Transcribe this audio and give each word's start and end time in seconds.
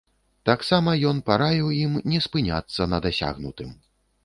Таксама 0.49 0.93
ён 1.09 1.19
параіў 1.27 1.69
ім 1.83 1.93
не 2.15 2.23
спыняцца 2.29 2.91
на 2.95 3.03
дасягнутым. 3.07 3.73